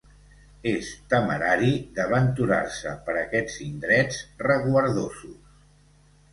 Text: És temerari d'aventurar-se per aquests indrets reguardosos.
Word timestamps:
És 0.69 0.87
temerari 1.13 1.69
d'aventurar-se 1.99 2.95
per 3.11 3.17
aquests 3.27 3.61
indrets 3.69 4.21
reguardosos. 4.51 5.25